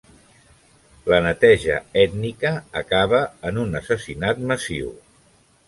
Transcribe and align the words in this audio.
La 1.13 1.19
neteja 1.25 1.75
ètnica 2.05 2.53
acaba 2.83 3.21
en 3.51 3.63
un 3.67 3.81
assassinat 3.83 4.45
massiu. 4.55 4.93